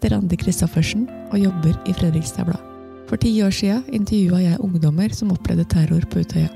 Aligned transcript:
heter 0.00 0.16
Randi 0.16 0.36
Christoffersen 0.40 1.02
og 1.28 1.38
jobber 1.38 1.74
i 1.84 1.92
Fredrikstad 1.92 2.46
Blad. 2.48 2.60
For 3.08 3.20
ti 3.20 3.34
år 3.44 3.52
siden 3.52 3.82
intervjua 3.92 4.38
jeg 4.40 4.60
ungdommer 4.64 5.12
som 5.12 5.32
opplevde 5.34 5.66
terror 5.68 6.06
på 6.08 6.22
Utøya. 6.22 6.48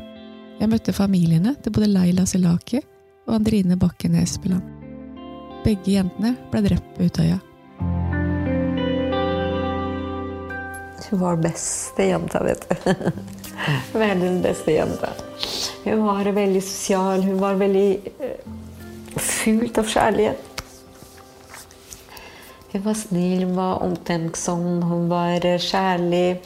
Jeg 0.61 0.71
møtte 0.71 0.95
familiene 0.97 1.53
til 1.61 1.75
både 1.75 1.91
Leila 1.91 2.25
Selaki 2.25 2.81
og 3.27 3.35
Andrine 3.37 3.77
Bakken 3.77 4.17
Espeland. 4.17 4.63
Begge 5.65 5.97
jentene 5.99 6.33
ble 6.53 6.63
drept 6.65 6.89
på 6.97 7.05
Utøya. 7.11 7.37
Hun 11.11 11.21
var 11.21 11.37
beste 11.45 12.09
jenta, 12.09 12.41
vet 12.47 12.65
du. 12.65 13.05
Verdens 14.01 14.41
beste 14.47 14.79
jente. 14.79 15.13
Hun 15.85 16.07
var 16.07 16.33
veldig 16.33 16.65
sosial. 16.65 17.29
Hun 17.29 17.37
var 17.45 17.61
veldig 17.61 17.89
uh, 18.25 19.21
fullt 19.21 19.85
av 19.85 19.93
kjærlighet. 19.93 20.54
Hun 22.75 22.83
var 22.83 22.95
snill, 22.95 23.43
hun 23.45 23.57
var 23.57 23.83
omtenksom, 23.83 24.83
hun 24.83 25.09
var 25.09 25.45
uh, 25.47 25.59
kjærlig. 25.59 26.41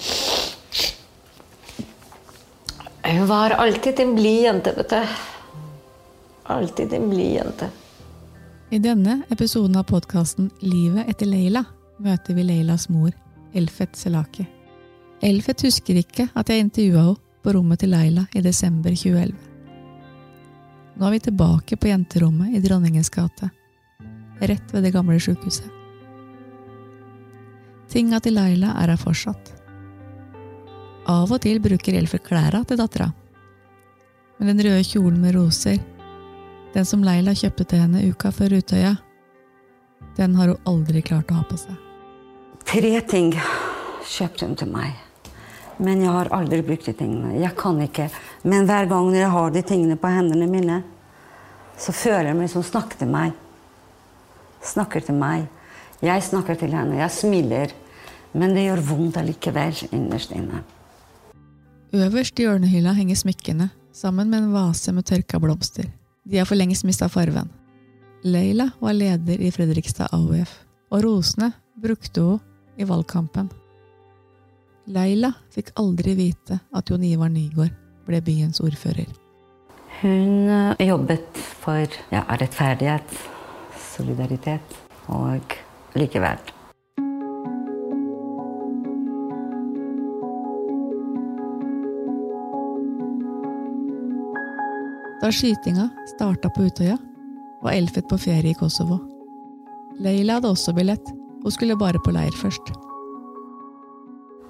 Hun 3.04 3.26
var 3.26 3.50
alltid 3.50 4.00
en 4.00 4.12
blid 4.14 4.42
jente, 4.42 4.74
vet 4.76 4.90
du. 4.90 5.14
Alltid 6.52 6.92
en 6.92 7.06
blid 7.08 7.30
jente. 7.38 7.70
I 8.70 8.78
denne 8.78 9.22
episoden 9.32 9.78
av 9.80 9.86
podkasten 9.88 10.50
Livet 10.60 11.08
etter 11.08 11.30
Leila 11.30 11.64
møter 11.96 12.36
vi 12.36 12.44
Leilas 12.44 12.90
mor, 12.92 13.08
Elfet 13.56 13.96
Selaki. 13.96 14.44
Elfet 15.24 15.64
husker 15.64 16.02
ikke 16.02 16.28
at 16.36 16.52
jeg 16.52 16.66
intervjua 16.66 17.06
henne 17.06 17.24
på 17.40 17.56
rommet 17.56 17.80
til 17.80 17.94
Leila 17.94 18.26
i 18.36 18.44
desember 18.44 18.92
2011. 18.92 19.32
Nå 20.98 21.08
er 21.08 21.16
vi 21.16 21.24
tilbake 21.30 21.80
på 21.80 21.88
jenterommet 21.88 22.52
i 22.52 22.60
Dronningens 22.60 23.08
gate, 23.16 23.48
rett 24.44 24.76
ved 24.76 24.84
det 24.84 24.92
gamle 24.92 25.16
sjukehuset. 25.16 25.77
Tinga 27.88 28.20
til 28.20 28.36
Leila 28.36 28.74
er 28.82 28.92
her 28.92 29.00
fortsatt. 29.00 29.54
Av 31.08 31.30
og 31.32 31.40
til 31.40 31.60
bruker 31.64 31.96
Elfer 31.96 32.20
klæra 32.20 32.60
til 32.68 32.80
dattera, 32.80 33.08
men 34.38 34.52
den 34.52 34.66
røde 34.66 34.84
kjolen 34.86 35.22
med 35.22 35.34
roser 35.34 35.78
den 36.74 36.86
som 36.86 37.04
Leila 37.04 37.32
kjøpte 37.34 37.64
til 37.64 37.80
henne 37.82 38.04
uka 38.10 38.30
før 38.34 38.58
Utøya, 38.60 38.92
den 40.18 40.34
har 40.36 40.52
hun 40.52 40.68
aldri 40.68 41.02
klart 41.02 41.30
å 41.32 41.38
ha 41.40 41.46
på 41.48 41.56
seg. 41.58 41.74
Tre 42.68 42.92
ting 43.08 43.32
kjøpte 44.04 44.46
hun 44.46 44.56
til 44.58 44.70
meg. 44.72 44.92
Men 45.78 46.02
jeg 46.02 46.12
har 46.12 46.30
aldri 46.34 46.58
brukt 46.66 46.88
de 46.88 46.94
tingene. 46.98 47.36
Jeg 47.38 47.54
kan 47.58 47.78
ikke. 47.80 48.08
Men 48.42 48.66
hver 48.66 48.88
gang 48.90 49.12
jeg 49.14 49.30
har 49.30 49.52
de 49.54 49.62
tingene 49.62 49.96
på 49.98 50.10
hendene 50.10 50.48
mine, 50.50 50.80
så 51.78 51.94
føler 51.94 52.32
jeg 52.32 52.38
meg 52.40 52.50
som 52.50 52.66
snakker 52.66 52.98
til 52.98 53.12
meg. 53.12 53.36
Snakker 54.62 55.06
til 55.06 55.18
meg. 55.18 55.46
Jeg 56.02 56.22
snakker 56.22 56.58
til 56.58 56.74
henne. 56.74 57.00
Jeg 57.00 57.10
smiler. 57.10 57.74
Men 58.36 58.52
det 58.54 58.66
gjør 58.66 58.82
vondt 58.90 59.16
allikevel 59.20 59.78
innerst 59.88 60.34
inne. 60.36 60.62
Øverst 61.96 62.38
i 62.38 62.44
hjørnehylla 62.44 62.92
henger 62.92 63.16
smykkene, 63.16 63.70
sammen 63.96 64.28
med 64.28 64.42
en 64.42 64.52
vase 64.52 64.92
med 64.92 65.06
tørka 65.08 65.40
blomster. 65.40 65.88
De 66.28 66.36
har 66.36 66.44
for 66.44 66.60
lengst 66.60 66.84
mista 66.84 67.08
farven. 67.08 67.48
Leila 68.22 68.68
var 68.82 68.92
leder 68.92 69.40
i 69.40 69.50
Fredrikstad 69.54 70.12
AUF, 70.12 70.50
og 70.92 71.04
rosene 71.06 71.52
brukte 71.80 72.20
hun 72.20 72.42
i 72.76 72.84
valgkampen. 72.84 73.48
Leila 74.92 75.32
fikk 75.52 75.72
aldri 75.80 76.14
vite 76.18 76.58
at 76.76 76.90
Jon 76.90 77.04
Ivar 77.04 77.32
Nygaard 77.32 77.72
ble 78.08 78.20
byens 78.24 78.60
ordfører. 78.64 79.08
Hun 80.02 80.48
eh, 80.48 80.86
jobbet 80.88 81.40
for 81.62 81.98
ja, 82.12 82.22
rettferdighet, 82.40 83.16
solidaritet 83.96 84.76
og 85.08 85.56
likeverd. 85.94 86.52
Da 95.18 95.32
skytinga 95.32 95.88
starta 96.06 96.50
på 96.50 96.68
Utøya, 96.68 96.98
var 97.62 97.72
Elfet 97.72 98.06
på 98.08 98.18
ferie 98.18 98.54
i 98.54 98.58
Kosovo. 98.58 99.00
Leila 99.98 100.38
hadde 100.38 100.52
også 100.52 100.72
billett, 100.76 101.10
hun 101.42 101.52
skulle 101.52 101.76
bare 101.76 101.98
på 102.04 102.14
leir 102.14 102.34
først. 102.38 102.70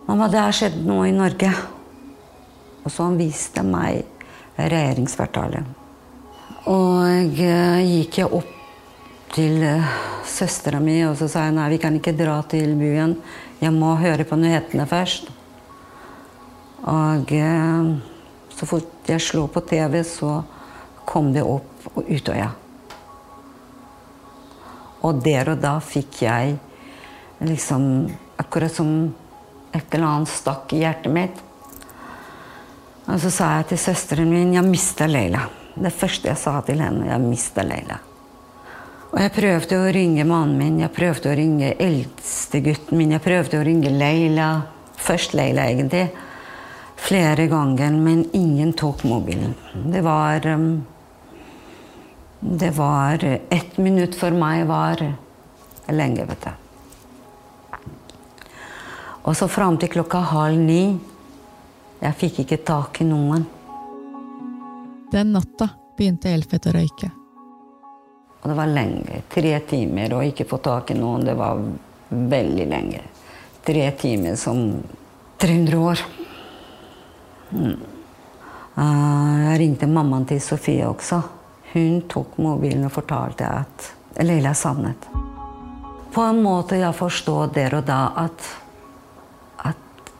Mamma, 0.09 0.29
det 0.29 0.41
har 0.41 0.55
skjedd 0.57 0.77
noe 0.89 1.09
i 1.09 1.17
Norge. 1.17 1.51
Og 2.85 2.93
så 2.93 3.09
han 3.09 3.19
viste 3.21 3.65
meg 3.65 4.05
regjeringskvartalet. 4.57 5.75
Og 6.69 7.41
uh, 7.41 7.81
gikk 7.85 8.21
jeg 8.23 8.29
opp 8.29 8.58
til 9.33 9.63
uh, 9.65 9.89
søstera 10.29 10.81
mi 10.83 11.01
og 11.07 11.17
så 11.19 11.29
sa 11.31 11.47
jeg 11.47 11.57
nei, 11.57 11.71
vi 11.75 11.81
kan 11.83 11.97
ikke 11.99 12.17
dra 12.17 12.39
til 12.51 12.75
byen. 12.79 13.17
Jeg 13.61 13.75
må 13.75 13.95
høre 14.01 14.27
på 14.29 14.39
nyhetene 14.39 14.87
først. 14.89 15.29
Og 16.89 17.35
uh, 17.35 17.91
så 18.55 18.69
fort 18.69 19.11
jeg 19.11 19.23
slo 19.23 19.47
på 19.53 19.63
TV, 19.69 20.01
så 20.07 20.41
kom 21.09 21.33
det 21.35 21.45
opp 21.47 21.91
og 21.95 22.09
Utøya. 22.09 22.49
Og 25.07 25.21
der 25.25 25.53
og 25.55 25.61
da 25.63 25.79
fikk 25.83 26.25
jeg 26.27 26.57
liksom 27.45 28.09
Akkurat 28.39 28.71
som 28.71 29.15
et 29.75 29.95
eller 29.95 30.07
annet 30.07 30.31
stakk 30.31 30.71
i 30.77 30.85
hjertet 30.85 31.11
mitt. 31.11 31.41
Og 33.11 33.19
så 33.19 33.33
sa 33.35 33.49
jeg 33.57 33.73
til 33.73 33.81
søsteren 33.83 34.31
min 34.31 34.55
jeg 34.55 34.63
mista 34.63 35.09
Leila. 35.11 35.43
Det 35.75 35.91
første 35.91 36.31
jeg 36.31 36.39
sa 36.39 36.61
til 36.63 36.79
henne, 36.85 37.09
jeg 37.11 37.25
mista 37.27 37.67
Leila. 37.67 37.99
Og 39.09 39.21
jeg 39.23 39.33
prøvde 39.33 39.79
å 39.81 39.89
ringe 39.95 40.25
mannen 40.29 40.59
min, 40.61 40.81
jeg 40.83 40.93
prøvde 40.93 41.31
å 41.31 41.37
ringe 41.39 41.73
eldstegutten 41.81 42.99
min, 42.99 43.15
jeg 43.17 43.25
prøvde 43.25 43.61
å 43.61 43.65
ringe 43.65 43.93
Leila. 43.95 44.49
Først 44.99 45.33
Leila, 45.39 45.65
egentlig. 45.71 46.11
Flere 46.99 47.47
ganger, 47.49 47.95
men 47.97 48.27
ingen 48.37 48.75
tok 48.77 49.07
mobilen. 49.09 49.55
Det 49.89 50.03
var 50.05 50.45
um, 50.53 50.71
det 52.41 52.71
var 52.77 53.25
Ett 53.49 53.79
minutt 53.79 54.15
for 54.15 54.31
meg 54.31 54.67
var 54.67 55.01
lenge, 55.89 56.27
vet 56.29 56.45
du. 56.45 56.51
Og 59.29 59.37
så 59.37 59.49
fram 59.51 59.79
til 59.81 59.91
klokka 59.93 60.21
halv 60.31 60.61
ni. 60.61 60.83
Jeg 61.99 62.19
fikk 62.21 62.43
ikke 62.45 62.61
tak 62.65 63.01
i 63.03 63.09
noen. 63.09 63.47
Den 65.13 65.33
natta 65.35 65.73
begynte 65.99 66.31
Elfet 66.31 66.69
å 66.69 66.77
røyke. 66.77 67.18
Og 68.43 68.51
det 68.51 68.57
var 68.57 68.71
lenge. 68.71 69.23
Tre 69.31 69.55
timer 69.67 70.15
å 70.15 70.23
ikke 70.27 70.47
få 70.49 70.61
tak 70.63 70.93
i 70.93 70.99
noen. 70.99 71.27
Det 71.27 71.35
var 71.39 71.61
veldig 72.09 72.67
lenge. 72.71 73.03
Tre 73.65 73.91
timer 73.99 74.37
som 74.41 74.63
300 75.39 75.79
år. 75.79 76.05
Mm. 77.51 77.75
Uh, 78.79 79.35
jeg 79.49 79.59
ringte 79.65 79.91
mammaen 79.91 80.27
til 80.29 80.41
Sofie 80.43 80.87
også. 80.87 81.21
Hun 81.73 82.05
tok 82.09 82.39
mobilen 82.41 82.87
og 82.87 82.95
fortalte 82.95 83.49
at 83.51 83.91
Leila 84.23 84.55
savnet. 84.57 85.09
På 86.15 86.25
en 86.25 86.41
måte 86.43 86.79
jeg 86.79 86.97
forstår 86.97 87.51
der 87.55 87.77
og 87.79 87.85
da 87.87 88.01
at, 88.23 88.47
at, 89.69 90.13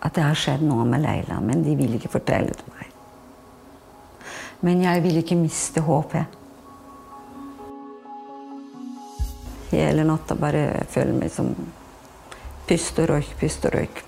at 0.00 0.16
det 0.16 0.24
har 0.24 0.38
skjedd 0.38 0.64
noe 0.64 0.86
med 0.88 1.04
Leila, 1.04 1.40
men 1.44 1.62
de 1.66 1.76
vil 1.78 1.98
ikke 1.98 2.14
fortelle 2.16 2.54
til 2.56 2.72
meg. 2.78 2.94
Men 4.64 4.80
jeg 4.86 5.02
vil 5.04 5.20
ikke 5.20 5.38
miste 5.38 5.82
håpet. 5.84 6.32
Hele 9.76 10.06
natta 10.08 10.36
bare 10.40 10.86
føler 10.88 11.12
meg 11.12 11.32
som 11.32 11.52
pust 12.66 12.98
og 13.02 13.10
røyk, 13.10 13.34
pust 13.40 13.66
og 13.68 13.76
røyk. 13.76 14.02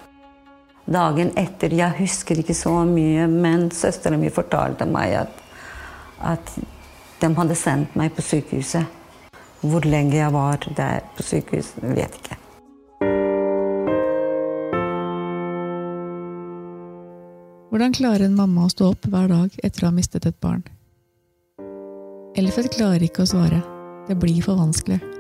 Dagen 0.89 1.34
etter 1.37 1.75
Jeg 1.77 1.98
husker 1.98 2.41
ikke 2.41 2.57
så 2.57 2.72
mye, 2.89 3.27
men 3.28 3.69
søsteren 3.77 4.22
min 4.22 4.33
fortalte 4.33 4.87
meg 4.89 5.19
at, 5.21 5.42
at 6.25 6.54
de 7.21 7.33
hadde 7.37 7.59
sendt 7.59 7.97
meg 7.98 8.15
på 8.16 8.25
sykehuset. 8.25 8.97
Hvor 9.60 9.84
lenge 9.84 10.16
jeg 10.16 10.33
var 10.33 10.65
der 10.78 11.04
på 11.16 11.27
sykehuset, 11.27 11.83
vet 11.83 12.15
ikke. 12.22 12.39
Hvordan 17.69 17.92
klarer 17.92 18.25
en 18.25 18.39
mamma 18.39 18.65
å 18.65 18.72
stå 18.72 18.95
opp 18.95 19.04
hver 19.13 19.28
dag 19.28 19.60
etter 19.60 19.84
å 19.84 19.91
ha 19.91 19.95
mistet 19.95 20.25
et 20.31 20.41
barn? 20.41 20.65
Elfet 22.39 22.72
klarer 22.78 23.04
ikke 23.04 23.27
å 23.27 23.28
svare. 23.28 23.60
Det 24.09 24.16
blir 24.16 24.41
for 24.47 24.57
vanskelig. 24.57 25.17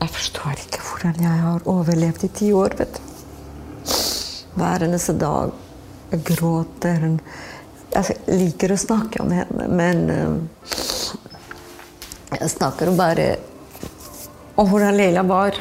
Jeg 0.00 0.10
forstår 0.10 0.62
ikke 0.64 0.82
hvordan 0.82 1.20
jeg 1.22 1.42
har 1.44 1.68
overlevd 1.70 2.24
i 2.26 2.30
ti 2.34 2.48
år, 2.56 2.74
vet 2.78 2.96
du. 2.96 3.02
Hver 4.56 4.86
eneste 4.86 5.14
dag 5.20 5.52
jeg 6.10 6.22
gråter. 6.26 7.06
Jeg 7.94 8.16
liker 8.40 8.72
å 8.74 8.78
snakke 8.80 9.22
om 9.22 9.30
henne, 9.34 9.68
men 9.70 10.10
uh, 10.10 10.36
jeg 12.36 12.50
snakker 12.56 12.90
bare 12.98 13.26
om 14.56 14.68
hvordan 14.70 14.96
Leila 14.96 15.22
var. 15.28 15.58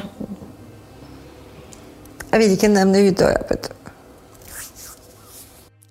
Jeg 2.31 2.41
vil 2.41 2.55
ikke 2.55 2.71
nevne 2.71 3.03
Utøya, 3.05 3.43
vet 3.51 3.69
du. 3.69 3.71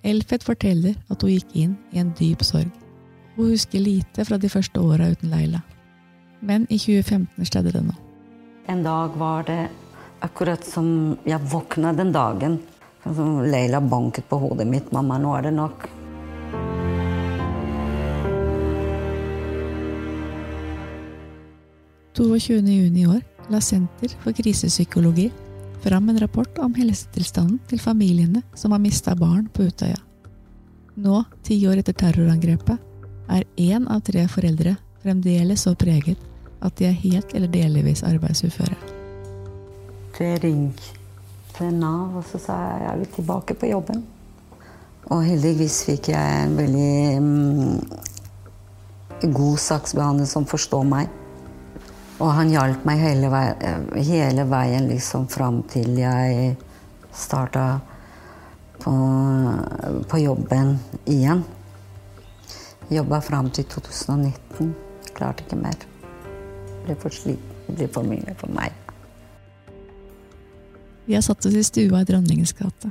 Elfet 0.04 0.42
forteller 0.44 0.98
at 1.08 1.22
hun 1.22 1.30
gikk 1.32 1.54
inn 1.56 1.78
i 1.94 2.02
en 2.02 2.10
dyp 2.18 2.42
sorg. 2.44 2.72
Hun 3.38 3.54
husker 3.54 3.80
lite 3.80 4.26
fra 4.26 4.36
de 4.38 4.50
første 4.52 4.82
åra 4.82 5.08
uten 5.14 5.32
Leila. 5.32 5.62
Men 6.44 6.66
i 6.68 6.78
2015 6.78 7.48
skjedde 7.48 7.72
det 7.72 7.82
noe. 7.86 7.96
En 8.68 8.84
dag 8.84 9.16
var 9.20 9.44
det 9.48 9.68
akkurat 10.24 10.64
som 10.64 11.16
jeg 11.24 11.40
våkna 11.52 11.92
den 11.96 12.12
dagen. 12.12 12.58
Som 13.04 13.42
Leila 13.44 13.80
banket 13.80 14.28
på 14.28 14.38
hodet 14.40 14.66
mitt. 14.68 14.92
'Mamma, 14.92 15.18
nå 15.18 15.36
er 15.36 15.48
det 15.48 15.54
nok'. 15.56 15.88
juni 22.48 23.02
i 23.02 23.06
år 23.06 23.20
la 23.48 23.60
Senter 23.60 24.08
for 24.22 24.32
krisepsykologi 24.32 25.30
fram 25.82 26.08
en 26.08 26.18
rapport 26.18 26.58
om 26.58 26.74
helsetilstanden 26.74 27.58
til 27.68 27.80
familiene 27.80 28.42
som 28.54 28.72
har 28.72 28.80
mista 28.80 29.14
barn 29.14 29.48
på 29.52 29.66
Utøya. 29.68 29.98
Nå, 30.96 31.24
ti 31.42 31.58
år 31.68 31.82
etter 31.82 31.92
terrorangrepet, 31.92 32.78
er 33.28 33.44
én 33.56 33.88
av 33.88 34.00
tre 34.06 34.26
foreldre 34.28 34.76
fremdeles 35.02 35.62
så 35.62 35.74
preget 35.74 36.18
at 36.64 36.76
de 36.78 36.88
er 36.88 37.00
helt 37.04 37.34
eller 37.36 37.50
delvis 37.52 38.02
arbeidsuføre. 38.06 38.76
Jeg 40.20 40.42
ringte 40.44 40.94
til 41.56 41.74
Nav, 41.74 42.16
og 42.18 42.24
så 42.28 42.38
sa 42.38 42.58
jeg 42.58 42.82
jeg 42.84 42.98
vil 42.98 43.10
tilbake 43.16 43.54
på 43.58 43.70
jobben. 43.70 44.04
Og 45.12 45.24
heldigvis 45.26 45.82
fikk 45.84 46.08
jeg 46.14 46.44
en 46.44 46.56
veldig 46.56 47.20
mm, 47.22 47.80
god 49.34 49.58
saksbehandler 49.60 50.28
som 50.30 50.46
forstår 50.48 50.86
meg. 50.88 51.10
Og 52.22 52.30
han 52.32 52.52
hjalp 52.52 52.86
meg 52.86 53.02
hele 53.02 53.30
veien, 53.32 53.90
hele 54.06 54.46
veien 54.48 54.86
liksom 54.88 55.26
fram 55.28 55.62
til 55.70 55.98
jeg 55.98 56.54
starta 57.14 57.66
på, 58.80 58.94
på 60.08 60.22
jobben 60.22 60.78
igjen. 61.10 61.42
Jobba 62.92 63.20
fram 63.24 63.50
til 63.50 63.66
2019. 63.72 64.74
Klarte 65.14 65.44
ikke 65.44 65.58
mer. 65.58 65.93
Ble 66.84 66.96
for 67.00 67.14
sliten. 67.14 67.50
For 67.92 68.04
mye 68.04 68.34
for 68.38 68.52
meg. 68.52 68.72
Vi 71.04 71.14
har 71.14 71.22
satt 71.24 71.46
oss 71.46 71.54
i 71.54 71.64
stua 71.64 72.00
i 72.00 72.04
Dronningens 72.08 72.52
gate. 72.52 72.90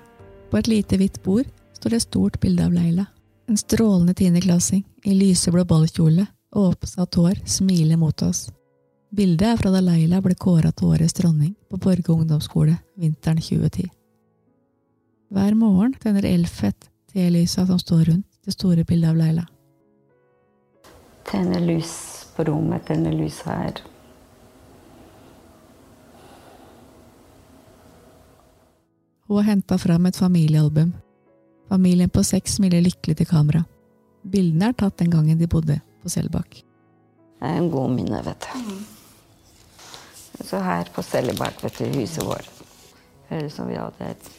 På 0.49 0.57
et 0.57 0.67
lite 0.67 0.97
hvitt 0.97 1.23
bord 1.23 1.47
står 1.73 1.89
det 1.89 1.99
et 2.01 2.07
stort 2.07 2.39
bilde 2.41 2.65
av 2.65 2.73
Leila. 2.73 3.05
En 3.49 3.57
strålende 3.57 4.13
tiendeklassing 4.13 4.83
i 5.03 5.15
lyseblå 5.17 5.65
ballkjole 5.65 6.25
og 6.53 6.75
oppsatt 6.75 7.17
hår 7.17 7.41
smiler 7.49 7.97
mot 7.97 8.21
oss. 8.25 8.47
Bildet 9.13 9.47
er 9.47 9.57
fra 9.57 9.69
da 9.73 9.81
Leila 9.81 10.21
ble 10.25 10.33
kåra 10.37 10.71
til 10.71 10.93
årets 10.93 11.13
dronning 11.17 11.53
på 11.69 11.77
Borge 11.81 12.13
ungdomsskole 12.13 12.77
vinteren 12.97 13.41
2010. 13.41 13.89
Hver 15.33 15.57
morgen 15.57 15.93
tenner 16.01 16.25
Elfet 16.29 16.89
telysa 17.13 17.65
som 17.65 17.81
står 17.81 18.05
rundt 18.09 18.29
det 18.45 18.53
store 18.53 18.85
bildet 18.85 19.09
av 19.09 19.17
Leila. 19.17 19.45
Tenner 21.29 21.61
lys 21.61 22.12
på 22.35 22.45
rommet, 22.49 22.87
denne 22.87 23.13
lyset 23.15 23.49
her. 23.49 23.81
Hun 29.27 29.39
har 29.39 29.47
henta 29.53 29.77
fram 29.77 30.05
et 30.05 30.17
familiealbum. 30.19 30.91
Familien 31.69 32.09
på 32.09 32.23
seks 32.23 32.59
smiler 32.59 32.83
lykkelig 32.85 33.15
til 33.17 33.29
kamera. 33.29 33.63
Bildene 34.23 34.69
er 34.69 34.75
tatt 34.77 34.99
den 34.99 35.09
gangen 35.13 35.39
de 35.39 35.47
bodde 35.49 35.79
på 36.03 36.11
Selbakk. 36.11 36.59
Det 37.39 37.49
er 37.49 37.57
en 37.59 37.71
god 37.71 37.95
minne, 37.95 38.19
vet 38.23 38.45
du. 38.45 38.75
Så 40.43 40.61
her 40.63 40.91
på 40.93 41.03
Selbakk, 41.03 41.63
vet 41.63 41.79
du, 41.79 41.85
huset 41.97 42.23
vårt. 42.27 42.49
Høres 43.31 43.51
ut 43.51 43.57
som 43.57 43.71
vi 43.71 43.79
hadde 43.79 44.11
et 44.13 44.29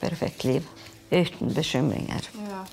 perfekt 0.00 0.44
liv. 0.44 0.66
Uten 1.10 1.54
bekymringer. 1.54 2.26
Ja. 2.48 2.64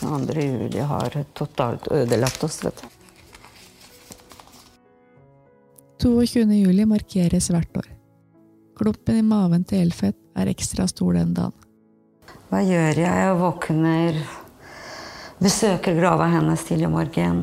22. 0.00 0.40
juli 0.42 0.82
har 0.90 1.14
totalt 1.38 1.86
ødelagt 1.92 2.44
oss, 2.44 2.64
vet 2.64 2.82
du. 2.82 2.99
22. 6.00 6.48
juli 6.56 6.84
markeres 6.88 7.50
hvert 7.52 7.76
år. 7.76 7.88
Klumpen 8.78 9.18
i 9.20 9.24
maven 9.26 9.66
til 9.68 9.82
Elfet 9.84 10.16
er 10.32 10.48
ekstra 10.48 10.86
stor 10.88 11.12
den 11.18 11.34
dagen. 11.36 11.52
Hva 12.48 12.62
gjør 12.64 13.02
jeg? 13.02 13.16
Jeg 13.20 13.34
våkner, 13.36 14.20
besøker 15.42 15.98
grava 15.98 16.30
hennes 16.32 16.64
tidlig 16.64 16.88
om 16.88 16.96
morgenen. 16.96 17.42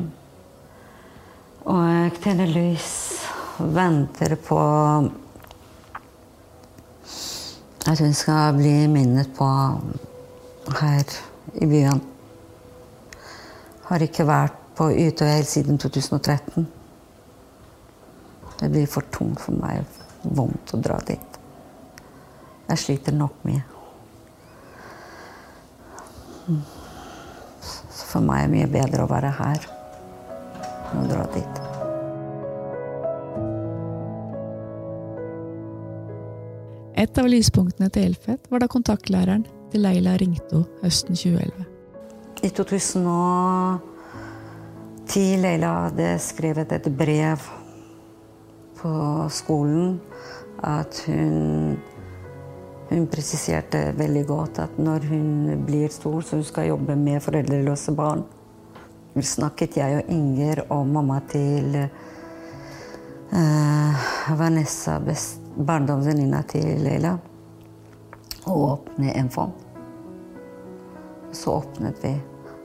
Og 1.70 1.84
jeg 1.86 2.16
tenner 2.24 2.50
lys, 2.50 2.88
venter 3.60 4.34
på 4.42 4.58
at 7.88 8.02
hun 8.02 8.16
skal 8.16 8.56
bli 8.58 8.74
minnet 8.90 9.30
på 9.38 9.48
her 10.80 11.14
i 11.62 11.68
byen. 11.70 12.02
Har 13.86 14.02
ikke 14.04 14.26
vært 14.26 14.58
på 14.74 14.90
Utøya 14.90 15.38
siden 15.46 15.78
2013. 15.78 16.66
Det 18.58 18.68
blir 18.68 18.86
for 18.90 19.06
tungt 19.14 19.40
for 19.40 19.54
meg. 19.58 19.84
Vondt 20.22 20.74
å 20.74 20.80
dra 20.82 20.98
dit. 21.06 21.38
Jeg 22.68 22.78
sliter 22.82 23.14
nok 23.16 23.44
mye. 23.48 23.62
Så 27.92 28.06
for 28.08 28.20
meg 28.24 28.42
er 28.42 28.46
det 28.48 28.56
mye 28.56 28.70
bedre 28.72 29.04
å 29.04 29.10
være 29.10 29.30
her 29.38 29.60
enn 30.88 31.02
å 31.02 31.08
dra 31.08 31.24
dit. 31.34 31.54
Et 36.98 37.18
av 37.20 37.26
lyspunktene 37.30 37.88
til 37.94 38.02
Elfet 38.10 38.42
var 38.50 38.58
da 38.64 38.68
kontaktlæreren 38.70 39.44
til 39.70 39.80
Leila 39.84 40.12
ringte 40.18 40.56
henne 40.56 40.82
høsten 40.82 41.14
2011. 41.14 41.64
I 42.42 42.48
2010 42.54 45.42
Leila 45.42 45.70
hadde 45.86 46.08
skrevet 46.22 46.72
et 46.74 46.86
brev 46.98 47.38
på 48.80 48.92
skolen 49.32 49.98
at 50.66 51.02
hun 51.06 51.78
hun 52.88 53.06
presiserte 53.12 53.90
veldig 53.98 54.24
godt 54.28 54.58
at 54.62 54.78
når 54.80 55.04
hun 55.10 55.64
blir 55.66 55.90
stor, 55.92 56.22
så 56.24 56.38
hun 56.38 56.44
skal 56.46 56.70
jobbe 56.70 56.96
med 56.96 57.20
foreldreløse 57.20 57.92
barn. 57.96 58.24
Snakket 59.18 59.76
jeg 59.76 59.98
og 59.98 60.12
Inger 60.14 60.62
og 60.70 60.86
mamma 60.88 61.18
til 61.28 61.74
uh, 63.32 63.94
Vanessa, 64.38 64.98
barndomsvenninna 65.58 66.42
til 66.48 66.80
Leila, 66.86 67.16
å 68.48 68.56
åpne 68.70 69.12
en 69.18 69.30
fond. 69.32 69.52
Så 71.34 71.58
åpnet 71.58 71.98
vi, 72.04 72.14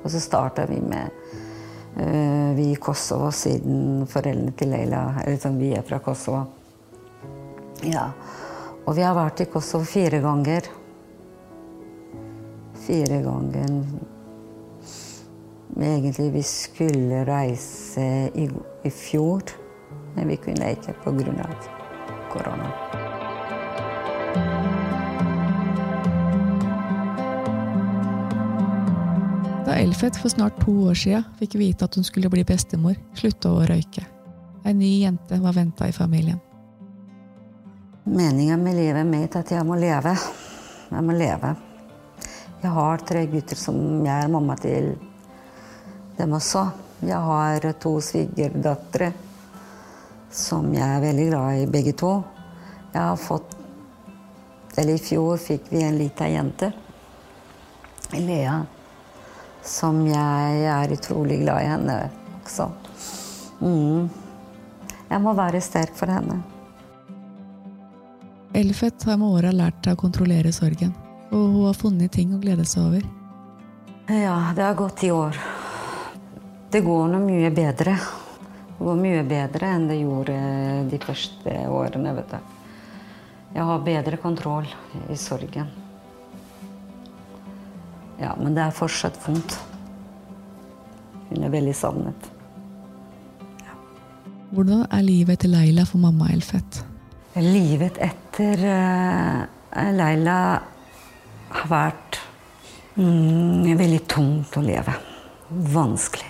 og 0.04 0.12
så 0.14 0.22
starta 0.24 0.68
vi 0.70 0.80
med 0.80 1.12
Vi 1.94 2.72
i 2.72 2.78
Kosovo, 2.82 3.30
siden 3.32 4.08
foreldrene 4.10 4.54
til 4.58 4.72
Leila 4.74 5.04
sånn, 5.42 5.60
vi 5.62 5.74
er 5.78 5.86
fra 5.86 6.00
Kosovo. 6.02 6.40
Ja. 7.86 8.08
Og 8.84 8.98
vi 8.98 9.06
har 9.06 9.14
vært 9.16 9.44
i 9.46 9.50
Kosovo 9.52 9.86
fire 9.88 10.20
ganger. 10.24 10.68
Fire 12.84 13.22
ganger 13.24 13.78
Egentlig 15.74 16.30
vi 16.36 16.44
skulle 16.46 17.24
reise 17.26 18.30
i, 18.38 18.50
i 18.84 18.92
fjor, 18.94 19.42
men 20.14 20.30
vi 20.30 20.38
kunne 20.38 20.76
ikke 20.76 20.94
pga. 21.02 21.48
korona. 22.30 23.03
Da 29.74 29.80
Elfet 29.80 30.18
for 30.18 30.30
snart 30.30 30.60
to 30.62 30.72
år 30.86 30.94
siden 30.94 31.24
fikk 31.40 31.56
vite 31.58 31.88
at 31.88 31.96
hun 31.98 32.06
skulle 32.06 32.30
bli 32.30 32.44
bestemor, 32.46 32.94
slutta 33.18 33.50
å 33.50 33.64
røyke. 33.66 34.04
Ei 34.70 34.74
ny 34.78 34.90
jente 35.02 35.40
var 35.42 35.56
venta 35.56 35.88
i 35.90 35.96
familien. 35.96 36.38
Meningen 38.06 38.62
med 38.62 38.78
livet 38.78 39.08
mitt 39.10 39.34
er 39.34 39.42
at 39.42 39.54
jeg 39.56 39.66
må 39.66 39.74
leve. 39.82 40.14
Jeg 40.92 41.02
må 41.08 41.16
leve. 41.18 41.56
Jeg 42.62 42.74
har 42.76 43.06
tre 43.10 43.24
gutter 43.32 43.58
som 43.58 43.80
jeg 44.06 44.28
er 44.28 44.30
mamma 44.36 44.60
til 44.62 44.92
dem 46.20 46.38
også. 46.38 46.68
Jeg 47.02 47.24
har 47.32 47.66
to 47.82 47.96
svigerdøtre 48.12 49.10
som 50.30 50.70
jeg 50.78 50.86
er 50.86 51.02
veldig 51.08 51.28
glad 51.32 51.64
i, 51.64 51.66
begge 51.80 51.96
to. 51.98 52.14
Jeg 52.94 53.02
har 53.02 53.18
fått 53.18 53.58
Eller 54.78 54.98
i 54.98 55.02
fjor 55.02 55.38
fikk 55.38 55.74
vi 55.74 55.82
en 55.86 55.98
lita 55.98 56.30
jente, 56.30 56.72
Lea, 58.14 58.56
som 59.64 60.02
jeg 60.08 60.66
er 60.68 60.94
utrolig 60.94 61.40
glad 61.42 61.64
i 61.64 61.70
henne 61.72 61.98
også. 62.44 62.68
Mm. 63.64 64.10
Jeg 65.10 65.22
må 65.24 65.34
være 65.38 65.62
sterk 65.64 65.96
for 65.96 66.12
henne. 66.12 66.42
Elfet 68.54 69.04
har 69.08 69.18
med 69.18 69.34
åra 69.34 69.52
lært 69.56 69.80
seg 69.86 69.96
å 69.96 70.02
kontrollere 70.04 70.52
sorgen, 70.54 70.94
og 71.32 71.46
hun 71.56 71.68
har 71.68 71.78
funnet 71.78 72.14
ting 72.14 72.36
å 72.36 72.42
glede 72.42 72.66
seg 72.70 72.86
over. 72.86 73.06
Ja, 74.12 74.52
det 74.56 74.66
har 74.68 74.76
gått 74.78 75.00
ti 75.02 75.10
år. 75.16 75.38
Det 76.70 76.84
går 76.84 77.08
nå 77.14 77.22
mye 77.24 77.50
bedre. 77.54 77.96
Det 78.74 78.84
går 78.84 79.00
mye 79.00 79.24
bedre 79.26 79.70
enn 79.76 79.88
det 79.88 80.02
gjorde 80.02 80.36
de 80.92 81.00
første 81.02 81.56
årene. 81.70 82.14
vet 82.20 82.36
du. 82.36 82.54
Jeg 83.54 83.70
har 83.70 83.86
bedre 83.86 84.18
kontroll 84.18 84.68
i 85.14 85.18
sorgen. 85.18 85.83
Ja, 88.24 88.34
men 88.40 88.56
det 88.56 88.64
er 88.64 88.76
fortsatt 88.76 89.18
vondt. 89.26 89.58
Hun 91.30 91.44
er 91.44 91.52
veldig 91.52 91.74
savnet. 91.76 92.30
Ja. 93.66 93.76
Hvordan 94.54 94.86
er 94.88 95.04
livet 95.04 95.36
etter 95.38 95.52
Leila 95.52 95.86
for 95.90 96.00
mamma 96.04 96.30
Elfet? 96.32 96.84
Livet 97.42 97.98
etter 98.04 98.64
uh, 98.70 99.42
Leila 99.98 100.38
har 101.54 101.70
vært 101.70 102.20
mm, 102.96 103.74
veldig 103.80 104.04
tungt 104.08 104.60
å 104.60 104.64
leve. 104.64 104.96
Vanskelig. 105.74 106.30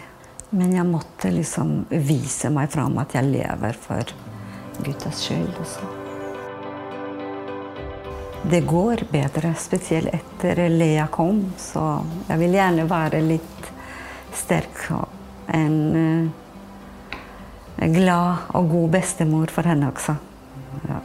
Men 0.54 0.74
jeg 0.78 0.86
måtte 0.86 1.34
liksom 1.34 1.82
vise 1.90 2.50
meg 2.54 2.72
fram 2.74 2.98
at 3.02 3.18
jeg 3.18 3.32
lever 3.34 3.84
for 3.86 4.16
guttas 4.86 5.26
skyld 5.28 5.54
også. 5.62 6.03
Det 8.50 8.60
går 8.68 9.06
bedre, 9.12 9.54
spesielt 9.56 10.12
etter 10.14 10.70
Lea 10.70 11.08
kom. 11.08 11.46
Så 11.58 11.82
jeg 12.28 12.42
vil 12.42 12.58
gjerne 12.58 12.84
være 12.90 13.22
litt 13.24 13.70
sterk 14.36 14.82
enn 15.54 15.80
en 15.96 16.32
uh, 17.80 17.90
glad 17.94 18.52
og 18.58 18.70
god 18.72 18.90
bestemor 18.98 19.52
for 19.52 19.68
henne 19.68 19.90
også. 19.92 20.16
Ja. 20.90 21.00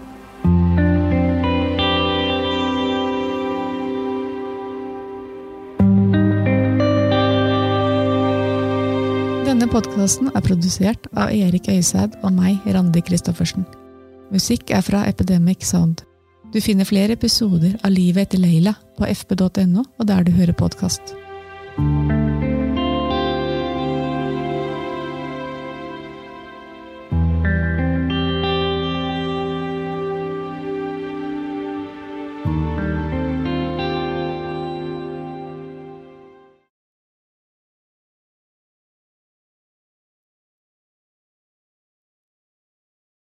Denne 9.47 9.71
podkasten 9.71 10.30
er 10.35 10.42
produsert 10.42 11.07
av 11.14 11.30
Erik 11.30 11.71
Øyseid 11.71 12.18
og 12.23 12.35
meg, 12.35 12.59
Randi 12.66 13.02
Christoffersen. 13.07 13.66
Musikk 14.35 14.75
er 14.75 14.83
fra 14.85 15.07
Epidemic 15.09 15.64
Sound. 15.66 16.07
Du 16.52 16.60
finner 16.64 16.88
flere 16.88 17.12
episoder 17.12 17.74
av 17.84 17.92
Livet 17.92 18.28
etter 18.30 18.40
Leila 18.40 18.72
på 18.96 19.08
fb.no 19.12 19.84
og 19.84 20.06
der 20.08 20.24
du 20.24 20.32
hører 20.32 20.56
podkast. 20.56 21.12